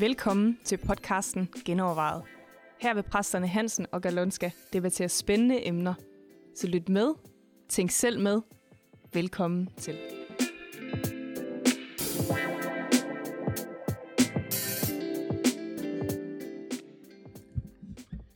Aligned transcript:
Velkommen 0.00 0.58
til 0.64 0.76
podcasten 0.76 1.48
Genovervejet. 1.64 2.22
Her 2.80 2.94
vil 2.94 3.02
præsterne 3.02 3.46
Hansen 3.46 3.86
og 3.92 4.02
Galonska 4.02 4.50
debattere 4.72 5.08
spændende 5.08 5.66
emner. 5.66 5.94
Så 6.56 6.66
lyt 6.66 6.88
med, 6.88 7.14
tænk 7.68 7.90
selv 7.90 8.20
med. 8.20 8.40
Velkommen 9.12 9.68
til. 9.76 9.96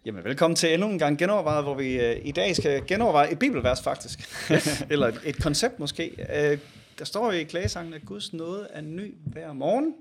Jamen, 0.05 0.25
velkommen 0.25 0.57
til 0.57 0.75
endnu 0.75 0.89
en 0.89 0.99
gang 0.99 1.19
genovervejet, 1.19 1.65
hvor 1.65 1.75
vi 1.75 2.01
øh, 2.01 2.17
i 2.25 2.33
dag 2.33 2.57
skal 2.57 2.87
genoverveje 2.87 3.33
et 3.33 3.39
bibelvers 3.39 3.83
faktisk. 3.83 4.19
Eller 4.93 5.07
et, 5.07 5.21
et 5.25 5.43
koncept 5.43 5.79
måske. 5.79 6.11
Øh, 6.19 6.59
der 6.99 7.05
står 7.05 7.33
jo 7.33 7.39
i 7.39 7.43
klagesangen, 7.43 7.95
at 7.95 8.03
Guds 8.07 8.33
nåde 8.33 8.69
er 8.71 8.81
ny 8.81 9.15
hver 9.27 9.53
morgen. 9.53 9.95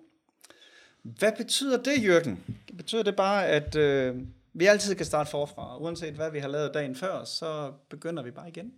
Hvad 1.04 1.32
betyder 1.38 1.84
det, 1.84 2.04
Jørgen? 2.04 2.44
Betyder 2.78 3.04
det 3.04 3.16
bare, 3.16 3.48
at 3.48 3.76
øh, 3.76 4.16
vi 4.54 4.66
altid 4.66 4.96
kan 4.96 5.06
starte 5.06 5.30
forfra? 5.30 5.78
Uanset 5.78 6.14
hvad 6.14 6.32
vi 6.32 6.40
har 6.40 6.48
lavet 6.48 6.74
dagen 6.74 6.96
før, 6.96 7.24
så 7.24 7.72
begynder 7.90 8.24
vi 8.24 8.32
bare 8.32 8.48
igen? 8.50 8.74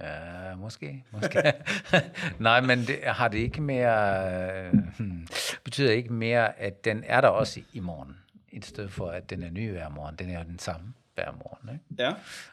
Ja, 0.00 0.56
måske. 0.56 1.04
måske. 1.10 1.52
Nej, 2.38 2.60
men 2.60 2.78
det, 2.78 2.98
har 3.04 3.28
det 3.28 3.38
ikke 3.38 3.62
mere... 3.62 4.26
Øh, 4.64 4.74
hmm, 4.98 5.26
betyder 5.64 5.92
ikke 5.92 6.12
mere, 6.12 6.58
at 6.58 6.84
den 6.84 7.04
er 7.06 7.20
der 7.20 7.28
også 7.28 7.60
i, 7.60 7.64
i 7.72 7.80
morgen, 7.80 8.16
i 8.48 8.60
stedet 8.60 8.92
for, 8.92 9.08
at 9.08 9.30
den 9.30 9.42
er 9.42 9.50
ny 9.50 9.70
hver 9.70 9.88
morgen. 9.88 10.16
Den 10.16 10.30
er 10.30 10.42
den 10.42 10.58
samme 10.58 10.94
hver 11.14 11.24
morgen. 11.32 11.68
Ikke? 11.74 12.04
Ja. 12.04 12.12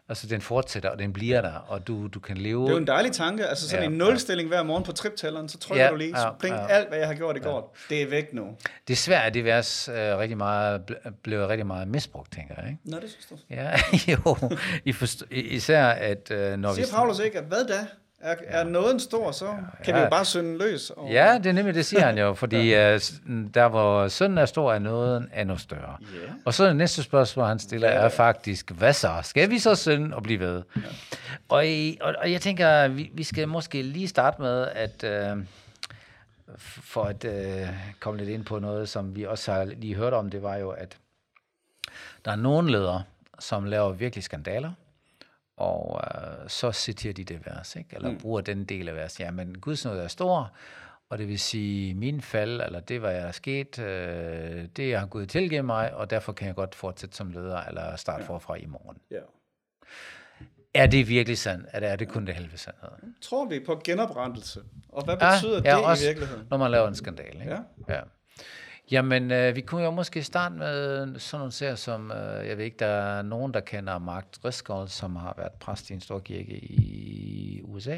Altså, 0.09 0.27
den 0.27 0.41
fortsætter, 0.41 0.89
og 0.89 0.99
den 0.99 1.13
bliver 1.13 1.41
der, 1.41 1.53
og 1.53 1.87
du, 1.87 2.07
du 2.07 2.19
kan 2.19 2.37
leve... 2.37 2.61
Det 2.61 2.67
er 2.67 2.71
jo 2.71 2.77
en 2.77 2.87
dejlig 2.87 3.11
tanke. 3.11 3.45
Altså 3.47 3.69
sådan 3.69 3.83
Ja, 3.83 3.89
en 3.89 3.97
nulstilling 3.97 4.49
hver 4.49 4.63
morgen 4.63 4.83
på 4.83 4.91
triptælleren, 4.91 5.49
så 5.49 5.57
trykker 5.57 5.85
Ja, 5.85 5.91
du 5.91 5.95
lige, 5.95 6.09
ja, 6.17 6.21
så 6.21 6.33
pling, 6.39 6.55
ja. 6.55 6.67
alt 6.67 6.87
hvad 6.89 6.97
jeg 6.97 7.07
har 7.07 7.13
gjort 7.15 7.37
i 7.37 7.39
går, 7.39 7.75
det 7.89 8.01
er 8.01 8.09
væk 8.09 8.33
nu. 8.33 8.47
Desværre 8.87 9.23
er 9.23 9.29
det 9.29 9.43
vers 9.45 9.89
øh, 9.89 9.95
rigtig 9.95 10.37
meget, 10.37 10.81
ble- 10.91 11.09
blevet 11.23 11.49
rigtig 11.49 11.67
meget 11.67 11.87
misbrugt, 11.87 12.31
tænker 12.33 12.53
jeg. 12.57 12.65
Ikke? 12.69 12.79
Nå, 12.83 12.97
det 12.99 13.09
synes 13.09 13.25
du. 13.25 13.35
Ja, 13.49 13.71
jo. 14.13 14.57
I 14.85 14.91
forst- 14.91 15.23
især, 15.31 15.85
at 15.85 16.31
øh, 16.31 16.57
når 16.57 16.73
vi... 16.73 16.83
Siger 16.83 16.95
Paulus 16.95 17.19
ikke, 17.19 17.37
at 17.39 17.45
hvad 17.45 17.65
da? 17.67 17.85
Er, 18.21 18.35
er 18.47 18.63
nåden 18.63 18.99
stor, 18.99 19.31
så 19.31 19.45
kan 19.83 19.93
vi 19.93 19.99
ja. 19.99 20.03
jo 20.03 20.09
bare 20.09 20.25
synde 20.25 20.57
løs. 20.57 20.89
Og, 20.89 21.11
Ja, 21.11 21.37
det 21.37 21.45
er 21.45 21.53
nemlig, 21.53 21.75
det 21.75 21.85
siger 21.85 22.05
han 22.05 22.17
jo, 22.17 22.33
fordi 22.43 22.69
ja. 22.69 22.95
uh, 22.95 22.99
der 23.53 23.67
hvor 23.67 24.07
synden 24.07 24.37
er 24.37 24.45
stor, 24.45 24.73
er 24.73 24.79
nåden 24.79 25.31
endnu 25.37 25.57
større. 25.57 25.97
Ja. 26.01 26.31
Og 26.45 26.53
så 26.53 26.65
det 26.65 26.75
næste 26.75 27.03
spørgsmål, 27.03 27.45
han 27.45 27.59
stiller, 27.59 27.87
er 27.87 28.09
faktisk, 28.09 28.71
hvad 28.71 28.93
så? 28.93 29.13
Skal 29.23 29.49
vi 29.49 29.59
så 29.59 29.75
synde 29.75 30.15
og 30.15 30.23
blive 30.23 30.39
ved? 30.39 30.63
Ja. 30.75 30.81
Og, 31.49 31.67
i, 31.67 31.97
og, 32.01 32.15
og 32.21 32.31
jeg 32.31 32.41
tænker, 32.41 32.87
vi, 32.87 33.11
vi 33.13 33.23
skal 33.23 33.47
måske 33.47 33.81
lige 33.81 34.07
starte 34.07 34.41
med, 34.41 34.67
at 34.67 35.03
uh, 35.33 35.43
for 36.57 37.03
at 37.03 37.25
uh, 37.25 37.67
komme 37.99 38.19
lidt 38.19 38.29
ind 38.29 38.45
på 38.45 38.59
noget, 38.59 38.89
som 38.89 39.15
vi 39.15 39.23
også 39.23 39.51
har 39.51 39.65
lige 39.65 39.95
hørt 39.95 40.13
om, 40.13 40.29
det 40.29 40.43
var 40.43 40.55
jo, 40.55 40.69
at 40.69 40.97
der 42.25 42.31
er 42.31 42.35
nogle 42.35 42.71
ledere, 42.71 43.03
som 43.39 43.65
laver 43.65 43.91
virkelig 43.91 44.23
skandaler, 44.23 44.71
og 45.59 46.01
øh, 46.03 46.49
så 46.49 46.71
citerer 46.71 47.13
de 47.13 47.23
det 47.23 47.45
vers, 47.45 47.75
ikke? 47.75 47.95
eller 47.95 48.11
mm. 48.11 48.17
bruger 48.17 48.41
den 48.41 48.65
del 48.65 48.89
af 48.89 48.95
vers. 48.95 49.19
Ja, 49.19 49.31
men 49.31 49.57
Guds 49.59 49.85
nåde 49.85 50.03
er 50.03 50.07
stor, 50.07 50.51
og 51.09 51.17
det 51.17 51.27
vil 51.27 51.39
sige, 51.39 51.93
min 51.95 52.21
fald, 52.21 52.61
eller 52.61 52.79
det, 52.79 52.99
hvad 52.99 53.13
der 53.13 53.19
er 53.19 53.31
sket, 53.31 53.79
øh, 53.79 54.65
det 54.75 54.97
har 54.97 55.05
Gud 55.05 55.25
tilgivet 55.25 55.65
mig, 55.65 55.93
og 55.95 56.09
derfor 56.09 56.33
kan 56.33 56.47
jeg 56.47 56.55
godt 56.55 56.75
fortsætte 56.75 57.15
som 57.17 57.31
leder, 57.31 57.61
eller 57.63 57.95
starte 57.95 58.23
ja. 58.23 58.29
forfra 58.29 58.55
i 58.55 58.65
morgen. 58.65 58.97
ja. 59.11 59.19
Er 60.73 60.87
det 60.87 61.07
virkelig 61.07 61.37
sandt, 61.37 61.65
eller 61.73 61.89
er 61.89 61.95
det 61.95 62.07
kun 62.09 62.25
det 62.27 62.35
halve 62.35 62.57
sandhed? 62.57 62.89
Tror 63.21 63.45
vi 63.45 63.59
på 63.65 63.81
genoprettelse? 63.83 64.61
Og 64.89 65.03
hvad 65.05 65.17
Ja, 65.21 65.33
betyder 65.35 65.61
ja, 65.65 65.77
det 65.77 65.85
også 65.85 66.03
i 66.05 66.07
virkeligheden? 66.07 66.47
Når 66.49 66.57
man 66.57 66.71
laver 66.71 66.87
en 66.87 66.95
skandal, 66.95 67.41
ikke? 67.41 67.51
Ja. 67.87 67.93
ja. 67.95 68.01
Jamen, 68.91 69.31
øh, 69.31 69.55
vi 69.55 69.61
kunne 69.61 69.83
jo 69.83 69.91
måske 69.91 70.23
starte 70.23 70.55
med 70.55 71.19
sådan 71.19 71.39
nogle 71.39 71.51
serier 71.51 71.75
som, 71.75 72.11
øh, 72.11 72.47
jeg 72.47 72.57
ved 72.57 72.65
ikke, 72.65 72.79
der 72.79 72.85
er 72.85 73.21
nogen, 73.21 73.53
der 73.53 73.59
kender 73.59 73.97
Mark 73.97 74.25
Driscoll, 74.43 74.89
som 74.89 75.15
har 75.15 75.33
været 75.37 75.51
præst 75.51 75.89
i 75.89 75.93
en 75.93 76.01
stor 76.01 76.19
kirke 76.19 76.57
i 76.63 77.61
USA. 77.63 77.97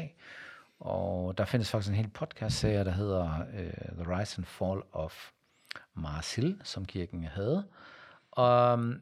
Og 0.80 1.38
der 1.38 1.44
findes 1.44 1.70
faktisk 1.70 1.90
en 1.90 1.96
hel 1.96 2.08
podcast-serie, 2.08 2.84
der 2.84 2.90
hedder 2.90 3.44
øh, 3.54 4.04
The 4.04 4.18
Rise 4.18 4.38
and 4.38 4.46
Fall 4.46 4.80
of 4.92 5.30
Mars 5.94 6.34
Hill, 6.34 6.60
som 6.64 6.84
kirken 6.84 7.24
havde. 7.24 7.64
Og, 8.30 8.72
um, 8.72 9.00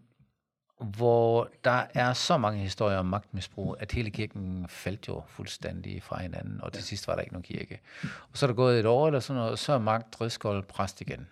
hvor 0.81 1.49
der 1.65 1.87
er 1.95 2.13
så 2.13 2.39
mange 2.39 2.59
historier 2.59 2.99
om 2.99 3.07
magtmisbrug, 3.07 3.77
at 3.79 3.93
hele 3.93 4.11
kirken 4.11 4.67
faldt 4.69 5.09
jo 5.09 5.23
fuldstændig 5.29 6.03
fra 6.03 6.23
hinanden, 6.23 6.61
og 6.63 6.73
til 6.73 6.83
sidst 6.83 7.09
var 7.09 7.15
der 7.15 7.21
ikke 7.21 7.33
nogen 7.33 7.43
kirke. 7.43 7.81
Og 8.03 8.39
så 8.39 8.47
er 8.47 8.49
der 8.49 8.55
gået 8.55 8.81
et 8.81 8.87
år 8.87 9.07
eller 9.07 9.21
sådan 9.21 9.43
noget, 9.43 9.59
så 9.59 9.73
er 9.73 9.79
Mark 9.79 10.05
Driscoll 10.13 10.63
præst 10.63 11.01
igen. 11.01 11.29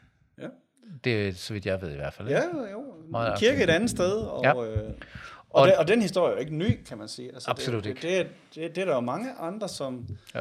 Det 1.04 1.28
er 1.28 1.32
så 1.32 1.53
vidt 1.53 1.66
jeg 1.66 1.82
ved 1.82 1.93
i 1.93 1.97
hvert 1.97 2.12
fald. 2.15 2.28
ja 2.28 2.43
jo. 2.72 2.84
Meget 3.10 3.38
kirke 3.38 3.62
et 3.62 3.71
andet 3.71 3.91
sted. 3.91 4.12
Og, 4.16 4.44
Ja. 4.44 4.65
øh, 4.65 4.78
og, 5.50 5.60
Og- 5.62 5.66
den, 5.69 5.75
og 5.78 5.88
den 5.88 6.03
historie 6.03 6.31
er 6.31 6.34
jo 6.37 6.41
ikke 6.41 6.56
ny, 6.56 6.84
kan 6.84 6.99
man 6.99 7.09
sige. 7.09 7.28
Altså, 7.34 7.50
Absolut 7.50 7.84
det, 7.84 7.91
ikke. 7.91 8.03
Det, 8.19 8.26
det, 8.26 8.54
det, 8.54 8.75
det 8.76 8.81
er 8.81 8.84
der 8.87 8.94
jo 8.94 9.00
mange 9.00 9.32
andre, 9.32 9.69
som, 9.69 10.06
Ja. 10.34 10.41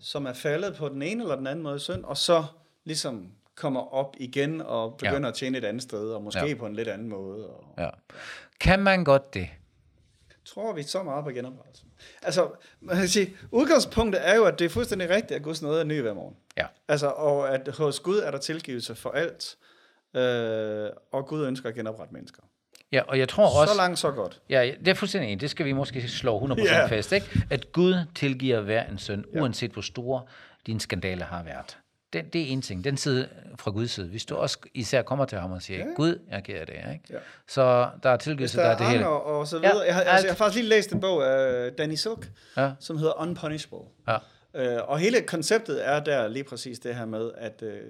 som 0.00 0.26
er 0.26 0.32
faldet 0.32 0.76
på 0.76 0.88
den 0.88 1.02
ene 1.02 1.22
eller 1.22 1.36
den 1.36 1.46
anden 1.46 1.62
måde 1.62 1.76
i 1.76 1.78
synd, 1.78 2.04
og 2.04 2.16
så 2.16 2.44
ligesom 2.84 3.28
kommer 3.54 3.94
op 3.94 4.16
igen 4.20 4.60
og 4.60 4.96
begynder 4.96 5.20
Ja. 5.20 5.28
at 5.28 5.34
tjene 5.34 5.58
et 5.58 5.64
andet 5.64 5.82
sted, 5.82 6.10
og 6.10 6.22
måske 6.22 6.46
ja. 6.46 6.54
på 6.54 6.66
en 6.66 6.74
lidt 6.74 6.88
anden 6.88 7.08
måde. 7.08 7.46
Og, 7.46 7.64
Ja. 7.78 7.88
Kan 8.60 8.80
man 8.82 9.04
godt 9.04 9.34
det? 9.34 9.48
Tror 10.44 10.72
vi 10.72 10.82
så 10.82 11.02
meget 11.02 11.24
på 11.24 11.30
genoprettelse? 11.30 11.84
Altså, 12.22 12.48
man 12.80 12.96
kan 12.96 13.08
sige, 13.08 13.36
udgangspunktet 13.50 14.28
er 14.28 14.34
jo, 14.34 14.44
at 14.44 14.58
det 14.58 14.64
er 14.64 14.68
fuldstændig 14.68 15.10
rigtigt, 15.10 15.32
at 15.32 15.42
Guds 15.42 15.62
nåde 15.62 15.80
er 15.80 15.84
ny 15.84 16.00
hver 16.00 16.14
morgen. 16.14 16.36
Ja. 16.56 16.66
Altså, 16.88 17.06
og 17.06 17.54
at 17.54 17.68
hos 17.78 18.00
Gud 18.00 18.18
er 18.18 18.30
der 18.30 18.38
tilgivelse 18.38 18.94
for 18.94 19.10
alt, 19.10 19.56
øh, 20.14 20.90
og 21.12 21.26
Gud 21.26 21.46
ønsker 21.46 21.68
at 21.68 21.74
genoprette 21.74 22.14
mennesker. 22.14 22.42
Ja, 22.92 23.02
og 23.08 23.18
jeg 23.18 23.28
tror 23.28 23.60
også... 23.60 23.72
Så 23.72 23.76
langt, 23.76 23.98
så 23.98 24.10
godt. 24.10 24.40
Ja, 24.48 24.72
det 24.78 24.88
er 24.88 24.94
fuldstændig 24.94 25.28
enig. 25.28 25.40
Det 25.40 25.50
skal 25.50 25.66
vi 25.66 25.72
måske 25.72 26.08
slå 26.08 26.38
100% 26.46 26.62
Ja. 26.64 26.86
fast, 26.86 27.12
ikke? 27.12 27.42
At 27.50 27.72
Gud 27.72 27.94
tilgiver 28.14 28.60
hver 28.60 28.84
en 28.86 28.98
søn, 28.98 29.24
Ja. 29.34 29.40
uanset 29.40 29.70
hvor 29.70 29.82
store 29.82 30.22
dine 30.66 30.80
skandaler 30.80 31.26
har 31.26 31.42
været. 31.42 31.78
Det, 32.12 32.32
det 32.32 32.40
er 32.42 32.46
en 32.46 32.62
ting. 32.62 32.84
Den 32.84 32.96
side 32.96 33.28
fra 33.58 33.70
Guds 33.70 33.90
side. 33.90 34.08
Hvis 34.08 34.24
du 34.24 34.36
også 34.36 34.58
især 34.74 35.02
kommer 35.02 35.24
til 35.24 35.38
ham 35.38 35.52
og 35.52 35.62
siger, 35.62 35.78
Ja. 35.78 35.92
Gud, 35.96 36.18
jeg 36.30 36.36
er 36.36 36.40
ked 36.40 36.54
af 36.54 36.66
det, 36.66 36.74
ikke? 36.74 37.04
Ja. 37.10 37.18
Så 37.48 37.88
der 38.02 38.10
er 38.10 38.16
tilgivelse, 38.16 38.58
der 38.58 38.64
der 38.64 38.70
er 38.70 38.76
det 38.78 38.86
hele. 38.86 39.08
og 39.08 39.48
så 39.48 39.56
Ja, 39.62 39.70
videre. 39.72 39.86
Jeg 39.86 39.94
har, 39.94 40.00
altså, 40.00 40.14
alt. 40.14 40.24
jeg 40.24 40.30
har 40.32 40.36
faktisk 40.36 40.56
lige 40.60 40.68
læst 40.68 40.92
en 40.92 41.00
bog 41.00 41.26
af 41.26 41.72
Danny 41.72 41.94
Silk, 41.94 42.30
Ja, 42.56 42.72
som 42.80 42.98
hedder 42.98 43.20
Unpunishable. 43.20 43.78
ja, 44.08 44.18
Øh, 44.54 44.78
og 44.88 44.98
hele 44.98 45.20
konceptet 45.22 45.88
er 45.88 46.00
der 46.00 46.28
lige 46.28 46.44
præcis 46.44 46.78
det 46.78 46.94
her 46.94 47.04
med, 47.04 47.30
at 47.36 47.62
øh, 47.62 47.80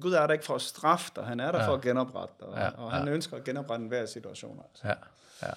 Gud 0.00 0.12
er 0.12 0.26
der 0.26 0.32
ikke 0.32 0.44
for 0.44 0.54
at 0.54 0.62
straffe 0.62 1.12
dig, 1.16 1.24
han 1.24 1.40
er 1.40 1.52
der 1.52 1.58
Ja. 1.58 1.64
ja. 1.64 1.70
for 1.70 1.74
at 1.74 1.80
genoprette 1.82 2.34
dig, 2.40 2.48
og, 2.48 2.56
Ja, 2.58 2.64
ja. 2.64 2.70
og 2.76 2.92
han 2.92 3.06
ja. 3.08 3.12
ønsker 3.14 3.36
at 3.36 3.44
genoprette 3.44 3.82
enhver 3.82 4.06
situation. 4.06 4.62
Altså. 4.70 4.88
ja, 4.88 4.94
ja, 5.48 5.52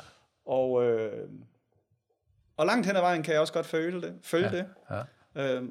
Og, 0.46 0.84
øh, 0.84 1.30
og 2.58 2.66
langt 2.66 2.88
hen 2.88 2.96
ad 2.96 3.02
vejen 3.02 3.24
kan 3.24 3.34
jeg 3.34 3.42
også 3.42 3.54
godt 3.54 3.66
føle 3.66 4.02
det. 4.02 4.14
Følge 4.24 4.50
Ja, 4.50 4.58
det. 4.58 4.66
ja. 5.36 5.56
Øh, 5.56 5.64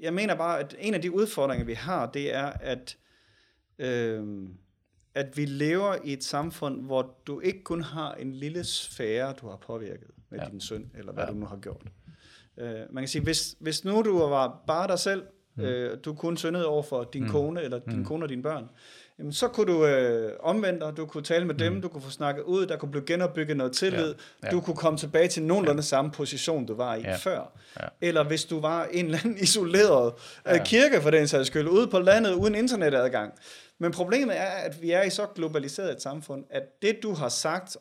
jeg 0.00 0.14
mener 0.14 0.34
bare, 0.34 0.60
at 0.60 0.74
en 0.78 0.94
af 0.94 1.02
de 1.02 1.12
udfordringer, 1.12 1.64
vi 1.66 1.74
har, 1.74 2.06
det 2.10 2.34
er, 2.34 2.44
at, 2.46 2.96
øh, 3.78 4.48
at 5.14 5.36
vi 5.36 5.44
lever 5.44 5.96
i 6.04 6.12
et 6.12 6.24
samfund, 6.24 6.82
hvor 6.84 7.16
du 7.26 7.40
ikke 7.40 7.62
kun 7.64 7.82
har 7.82 8.14
en 8.14 8.32
lille 8.32 8.64
sfære, 8.64 9.32
du 9.40 9.48
har 9.48 9.56
påvirket 9.56 10.10
med 10.30 10.38
Ja. 10.38 10.44
din 10.50 10.60
søn, 10.60 10.90
eller 10.94 11.12
hvad 11.12 11.24
ja. 11.24 11.30
du 11.30 11.34
nu 11.36 11.46
har 11.46 11.56
gjort. 11.56 11.82
Øh, 12.56 12.80
man 12.90 13.02
kan 13.02 13.08
sige, 13.08 13.22
hvis, 13.22 13.56
hvis 13.60 13.84
nu 13.84 14.02
du 14.02 14.18
var 14.18 14.62
bare 14.66 14.88
dig 14.88 14.98
selv, 14.98 15.22
mm. 15.58 15.64
øh, 15.64 15.98
du 16.04 16.14
kun 16.14 16.36
syndede 16.36 16.66
over 16.66 16.82
for 16.82 17.04
din 17.12 17.22
mm. 17.22 17.28
kone, 17.30 17.62
eller 17.62 17.78
din 17.78 17.98
mm. 17.98 18.04
kone 18.04 18.24
og 18.24 18.28
dine 18.28 18.42
børn, 18.42 18.64
jamen, 19.18 19.32
så 19.32 19.48
kunne 19.48 19.72
du 19.72 19.86
øh, 19.86 20.32
omvende 20.40 20.80
dig, 20.80 20.96
du 20.96 21.06
kunne 21.06 21.22
tale 21.24 21.44
med 21.44 21.54
dem, 21.54 21.82
du 21.82 21.88
kunne 21.88 22.02
få 22.02 22.10
snakket 22.10 22.42
ud, 22.42 22.66
der 22.66 22.76
kunne 22.76 22.90
blive 22.90 23.06
genopbygget 23.06 23.56
noget 23.56 23.72
tillid, 23.72 24.14
Ja. 24.42 24.46
ja. 24.46 24.50
Du 24.50 24.60
kunne 24.60 24.76
komme 24.76 24.98
tilbage 24.98 25.28
til 25.28 25.42
nogenlunde 25.42 25.78
ja. 25.80 25.82
samme 25.82 26.10
position, 26.10 26.66
du 26.66 26.74
var 26.74 26.94
i 26.94 27.00
Ja. 27.00 27.16
før. 27.16 27.52
Ja. 27.80 27.86
Eller 28.00 28.24
hvis 28.24 28.44
du 28.44 28.60
var 28.60 28.84
en 28.92 29.04
eller 29.04 29.18
anden 29.24 29.38
isoleret 29.46 30.12
Ja. 30.46 30.54
ja. 30.54 30.64
kirke 30.64 31.00
for 31.02 31.10
den 31.10 31.28
sags 31.28 31.46
skyld, 31.46 31.68
ude 31.68 31.86
på 31.86 31.98
landet 31.98 32.32
uden 32.34 32.54
internetadgang. 32.54 33.32
Men 33.80 33.92
problemet 33.92 34.36
er, 34.36 34.44
at 34.44 34.82
vi 34.82 34.90
er 34.90 35.02
i 35.02 35.10
så 35.10 35.26
globaliseret 35.34 35.92
et 35.92 36.02
samfund, 36.02 36.44
at 36.50 36.62
det 36.82 36.98
du 37.02 37.12
har 37.14 37.28
sagt, 37.28 37.76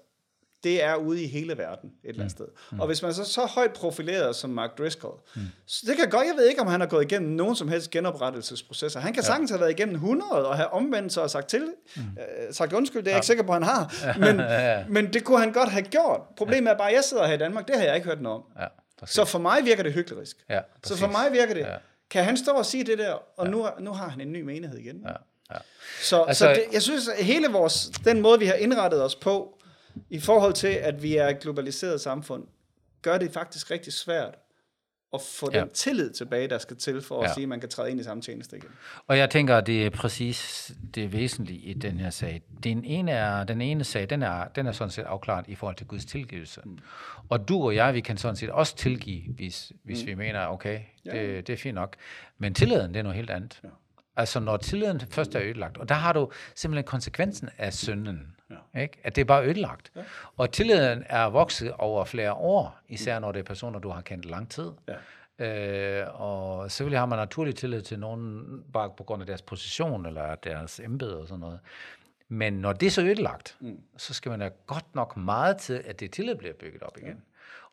det 0.63 0.83
er 0.83 0.95
ude 0.95 1.23
i 1.23 1.27
hele 1.27 1.57
verden 1.57 1.89
et 2.03 2.09
eller 2.09 2.21
andet 2.21 2.31
sted. 2.31 2.45
Mm. 2.71 2.79
Og 2.79 2.87
hvis 2.87 3.01
man 3.01 3.13
så 3.13 3.23
så 3.23 3.45
højt 3.45 3.73
profileret 3.73 4.35
som 4.35 4.49
Mark 4.49 4.77
Driscoll, 4.77 5.13
mm. 5.35 5.41
så 5.65 5.81
det 5.87 5.97
kan 5.97 6.09
godt, 6.09 6.27
jeg 6.27 6.33
ved 6.37 6.49
ikke, 6.49 6.61
om 6.61 6.67
han 6.67 6.79
har 6.79 6.87
gået 6.87 7.03
igennem 7.11 7.31
nogen 7.31 7.55
som 7.55 7.67
helst 7.67 7.89
genoprettelsesprocesser. 7.91 8.99
Han 8.99 9.13
kan 9.13 9.23
ja. 9.23 9.27
sagtens 9.27 9.51
have 9.51 9.59
været 9.59 9.71
igennem 9.71 9.95
100 9.95 10.47
og 10.47 10.55
have 10.55 10.67
omvendt 10.73 11.13
sig 11.13 11.23
og 11.23 11.29
sagt 11.29 11.47
til, 11.47 11.73
mm. 11.95 12.01
øh, 12.01 12.53
sagt 12.53 12.73
undskyld, 12.73 13.01
det 13.03 13.07
er 13.07 13.11
jeg 13.11 13.17
ikke 13.17 13.27
sikker 13.27 13.43
på, 13.43 13.53
han 13.53 13.63
har. 13.63 13.93
Men, 14.19 14.39
Ja. 14.39 14.83
men 14.89 15.13
det 15.13 15.23
kunne 15.23 15.39
han 15.39 15.51
godt 15.51 15.69
have 15.69 15.83
gjort. 15.83 16.21
Problemet 16.37 16.71
er 16.71 16.77
bare, 16.77 16.89
at 16.89 16.95
jeg 16.95 17.03
sidder 17.03 17.27
her 17.27 17.33
i 17.33 17.37
Danmark, 17.37 17.67
det 17.67 17.75
har 17.77 17.83
jeg 17.83 17.95
ikke 17.95 18.07
hørt 18.07 18.21
noget 18.21 18.35
om. 18.35 18.43
ja. 18.59 18.67
præcis. 18.99 19.15
Så 19.15 19.25
for 19.25 19.39
mig 19.39 19.59
virker 19.65 19.83
det 19.83 19.93
hyklerisk. 19.93 20.37
ja, 20.49 20.59
Så 20.83 20.97
for 20.97 21.07
mig 21.07 21.31
virker 21.31 21.53
det, 21.53 21.61
Ja. 21.61 21.71
ja. 21.71 21.77
kan 22.09 22.23
han 22.23 22.37
stå 22.37 22.51
og 22.51 22.65
sige 22.65 22.83
det 22.83 22.97
der, 22.97 23.13
og 23.37 23.45
ja. 23.45 23.51
nu, 23.51 23.67
nu 23.79 23.91
har 23.93 24.09
han 24.09 24.21
en 24.21 24.31
ny 24.31 24.41
menighed 24.41 24.77
igen. 24.79 25.01
Ja, 25.05 25.11
ja. 25.51 25.57
Så, 26.01 26.21
altså, 26.23 26.45
så 26.45 26.49
det, 26.49 26.63
jeg 26.73 26.81
synes, 26.81 27.07
at 27.07 27.25
hele 27.25 27.47
vores, 27.47 27.91
den 28.05 28.21
måde, 28.21 28.39
vi 28.39 28.45
har 28.45 28.53
indrettet 28.53 29.03
os 29.03 29.15
på, 29.15 29.56
i 30.09 30.19
forhold 30.19 30.53
til, 30.53 30.67
at 30.67 31.03
vi 31.03 31.15
er 31.17 31.27
et 31.27 31.39
globaliseret 31.39 32.01
samfund, 32.01 32.47
gør 33.01 33.17
det 33.17 33.31
faktisk 33.31 33.71
rigtig 33.71 33.93
svært 33.93 34.35
at 35.13 35.21
få 35.21 35.49
Ja. 35.53 35.59
den 35.59 35.69
tillid 35.69 36.11
tilbage, 36.11 36.47
der 36.47 36.57
skal 36.57 36.77
til 36.77 37.01
for 37.01 37.21
at 37.21 37.29
Ja. 37.29 37.33
sige, 37.33 37.43
at 37.43 37.49
man 37.49 37.59
kan 37.59 37.69
træde 37.69 37.91
ind 37.91 37.99
i 37.99 38.03
samme 38.03 38.23
tjeneste 38.23 38.57
igen. 38.57 38.69
Og 39.07 39.17
jeg 39.17 39.29
tænker, 39.29 39.61
det 39.61 39.85
er 39.85 39.89
præcis 39.89 40.71
det 40.95 41.13
væsentlige 41.13 41.59
i 41.59 41.73
den 41.73 41.99
her 41.99 42.09
sag. 42.09 42.41
Den 42.63 42.83
ene, 42.85 43.11
er, 43.11 43.43
den 43.43 43.61
ene 43.61 43.83
sag, 43.83 44.09
den 44.09 44.23
er, 44.23 44.47
den 44.47 44.67
er 44.67 44.71
sådan 44.71 44.91
set 44.91 45.03
afklaret 45.03 45.45
i 45.47 45.55
forhold 45.55 45.75
til 45.75 45.87
Guds 45.87 46.05
tilgivelse. 46.05 46.61
Mm. 46.65 46.77
Og 47.29 47.47
du 47.49 47.63
og 47.63 47.75
jeg, 47.75 47.93
vi 47.93 48.01
kan 48.01 48.17
sådan 48.17 48.35
set 48.35 48.49
også 48.49 48.75
tilgive, 48.75 49.33
hvis, 49.33 49.71
hvis 49.83 50.01
mm. 50.03 50.07
vi 50.07 50.15
mener, 50.15 50.47
okay, 50.47 50.79
Ja. 51.05 51.11
det, 51.11 51.47
det 51.47 51.53
er 51.53 51.57
fint 51.57 51.75
nok. 51.75 51.95
Men 52.37 52.53
tilliden, 52.53 52.89
det 52.93 52.99
er 52.99 53.03
noget 53.03 53.15
helt 53.15 53.29
andet. 53.29 53.59
Ja. 53.63 53.69
Altså 54.17 54.39
når 54.39 54.57
tilliden 54.57 54.99
først 54.99 55.35
er 55.35 55.41
ødelagt, 55.43 55.77
og 55.77 55.89
der 55.89 55.95
har 55.95 56.13
du 56.13 56.31
simpelthen 56.55 56.85
konsekvensen 56.85 57.49
af 57.57 57.73
synden. 57.73 58.35
Ja. 58.49 58.81
Ikke? 58.81 58.99
At 59.03 59.15
det 59.15 59.21
er 59.21 59.25
bare 59.25 59.45
ødelagt. 59.45 59.91
Ja. 59.95 60.01
Og 60.37 60.51
tilliden 60.51 61.03
er 61.05 61.25
vokset 61.25 61.71
over 61.71 62.05
flere 62.05 62.33
år, 62.33 62.79
især 62.89 63.19
når 63.19 63.31
det 63.31 63.39
er 63.39 63.43
personer, 63.43 63.79
du 63.79 63.89
har 63.89 64.01
kendt 64.01 64.25
lang 64.25 64.49
tid. 64.49 64.71
Ja. 64.87 64.95
Øh, 65.39 66.21
og 66.21 66.71
selvfølgelig 66.71 66.99
har 66.99 67.05
man 67.05 67.17
naturlig 67.19 67.55
tillid 67.55 67.81
til 67.81 67.99
nogen, 67.99 68.43
bare 68.73 68.91
på 68.97 69.03
grund 69.03 69.21
af 69.21 69.27
deres 69.27 69.41
position 69.41 70.05
eller 70.05 70.35
deres 70.35 70.79
embede 70.79 71.19
og 71.19 71.27
sådan 71.27 71.39
noget. 71.39 71.59
Men 72.29 72.53
når 72.53 72.73
det 72.73 72.85
er 72.85 72.91
så 72.91 73.01
ødelagt, 73.01 73.57
mm. 73.59 73.79
så 73.97 74.13
skal 74.13 74.29
man 74.29 74.41
have 74.41 74.51
godt 74.67 74.95
nok 74.95 75.17
meget 75.17 75.57
til, 75.57 75.83
at 75.85 75.99
det 75.99 76.11
tillid 76.11 76.35
bliver 76.35 76.53
bygget 76.53 76.83
op 76.83 76.97
igen. 76.97 77.21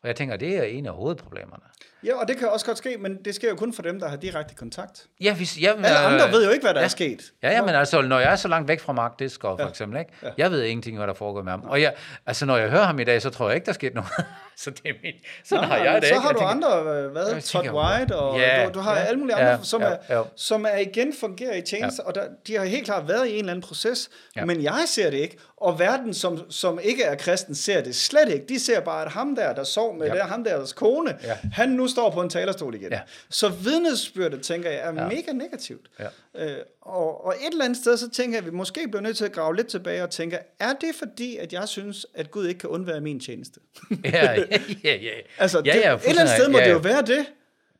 Og 0.05 0.09
jeg 0.09 0.15
tænker, 0.15 0.37
det 0.37 0.57
er 0.57 0.63
en 0.63 0.85
af 0.85 0.93
hovedproblemerne. 0.93 1.63
Ja, 2.03 2.15
og 2.15 2.27
det 2.27 2.37
kan 2.37 2.49
også 2.49 2.65
godt 2.65 2.77
ske, 2.77 2.97
men 2.99 3.17
det 3.25 3.35
sker 3.35 3.49
jo 3.49 3.55
kun 3.55 3.73
for 3.73 3.81
dem, 3.81 3.99
der 3.99 4.09
har 4.09 4.15
direkte 4.15 4.55
kontakt. 4.55 5.07
Ja, 5.21 5.35
hvis, 5.35 5.61
ja, 5.61 5.73
Alle 5.75 5.97
andre 5.97 6.31
ved 6.31 6.45
jo 6.45 6.51
ikke, 6.51 6.63
hvad 6.63 6.73
der 6.73 6.79
ja. 6.79 6.85
er 6.85 6.89
sket. 6.89 7.31
Ja, 7.43 7.51
ja, 7.51 7.61
men 7.61 7.75
altså, 7.75 8.01
når 8.01 8.19
jeg 8.19 8.31
er 8.31 8.35
så 8.35 8.47
langt 8.47 8.67
væk 8.67 8.79
fra 8.79 8.93
Mark 8.93 9.19
Discover, 9.19 9.57
for 9.57 9.69
eksempel, 9.69 9.99
ikke? 9.99 10.11
Ja. 10.23 10.29
jeg 10.37 10.51
ved 10.51 10.63
ingenting, 10.63 10.97
hvad 10.97 11.07
der 11.07 11.13
foregår 11.13 11.41
med 11.41 11.51
ham. 11.51 11.63
Og 11.63 11.81
jeg, 11.81 11.93
altså, 12.25 12.45
når 12.45 12.57
jeg 12.57 12.69
hører 12.69 12.83
ham 12.83 12.99
i 12.99 13.03
dag, 13.03 13.21
så 13.21 13.29
tror 13.29 13.47
jeg 13.47 13.55
ikke, 13.55 13.65
der 13.65 13.73
skete 13.73 13.95
noget. 13.95 14.09
så 14.63 14.69
det 14.69 14.81
er 14.85 14.93
min, 15.03 15.13
sådan 15.43 15.63
Nå, 15.63 15.67
har 15.67 15.83
jeg 15.83 16.01
det 16.01 16.07
så 16.09 16.13
ikke. 16.15 16.21
har 16.21 16.29
Jeg 16.29 16.35
du 16.35 16.39
tænker, 16.39 16.67
andre, 16.67 17.09
hvad, 17.09 17.41
Todd 17.41 17.69
White, 17.69 18.15
og 18.15 18.39
ja, 18.39 18.65
du, 18.65 18.73
du 18.73 18.79
har 18.79 18.97
ja, 18.97 19.03
alle 19.03 19.19
mulige 19.19 19.35
andre, 19.35 19.65
som, 19.65 19.81
ja, 19.81 19.87
er, 19.87 19.97
ja. 20.17 20.21
som 20.35 20.65
er 20.69 20.77
igen 20.77 21.13
fungerer 21.19 21.55
i 21.55 21.61
tjeneste, 21.61 21.99
og 22.03 22.15
der, 22.15 22.23
de 22.47 22.55
har 22.57 22.65
helt 22.65 22.85
klart 22.85 23.07
været 23.07 23.27
i 23.27 23.31
en 23.33 23.39
eller 23.39 23.51
anden 23.51 23.67
proces, 23.67 24.09
Ja. 24.35 24.45
men 24.45 24.63
jeg 24.63 24.83
ser 24.87 25.09
det 25.09 25.17
ikke, 25.17 25.37
og 25.57 25.79
verden, 25.79 26.13
som, 26.13 26.51
som 26.51 26.79
ikke 26.83 27.03
er 27.03 27.15
kristen, 27.15 27.55
ser 27.55 27.81
det 27.83 27.95
slet 27.95 28.29
ikke. 28.29 28.45
De 28.49 28.59
ser 28.59 28.79
bare, 28.79 29.05
at 29.05 29.11
ham 29.11 29.35
der, 29.35 29.53
der 29.53 29.63
sov 29.63 29.95
med 29.97 30.07
Ja. 30.07 30.13
der, 30.13 30.23
ham 30.23 30.43
deres 30.43 30.73
kone, 30.73 31.17
Ja. 31.23 31.37
han 31.53 31.69
nu 31.69 31.87
står 31.87 32.09
på 32.11 32.21
en 32.21 32.29
talerstol 32.29 32.75
igen. 32.75 32.91
Ja. 32.91 32.99
Så 33.29 33.49
vidnesbyrdet, 33.49 34.41
tænker 34.41 34.69
jeg, 34.69 34.79
er 34.79 34.85
Ja. 35.01 35.07
mega 35.07 35.31
negativt. 35.31 35.85
Ja. 35.99 36.05
Øh, 36.45 36.57
og, 36.81 37.25
og 37.25 37.33
et 37.41 37.51
eller 37.51 37.65
andet 37.65 37.77
sted, 37.77 37.97
så 37.97 38.09
tænker 38.09 38.37
jeg, 38.37 38.45
at 38.45 38.51
vi 38.51 38.55
måske 38.57 38.87
bliver 38.87 39.01
nødt 39.01 39.17
til 39.17 39.25
at 39.25 39.31
grave 39.31 39.55
lidt 39.55 39.67
tilbage 39.67 40.03
og 40.03 40.09
tænke, 40.09 40.37
er 40.59 40.73
det 40.73 40.89
fordi, 40.99 41.37
at 41.37 41.53
jeg 41.53 41.67
synes, 41.67 42.05
at 42.15 42.31
Gud 42.31 42.47
ikke 42.47 42.59
kan 42.59 42.69
undvære 42.69 43.01
min 43.01 43.19
tjeneste? 43.19 43.59
ja, 44.05 44.31
ja, 44.33 44.43
ja, 44.83 44.95
ja. 44.95 45.09
Altså, 45.37 45.61
ja, 45.65 45.73
det, 45.73 45.81
ja, 45.81 45.95
et 45.95 46.01
eller 46.09 46.21
andet 46.21 46.35
sted 46.35 46.49
må 46.49 46.57
ja, 46.57 46.63
det 46.63 46.69
ja. 46.69 46.73
jo 46.73 46.79
være 46.79 47.01
det. 47.01 47.25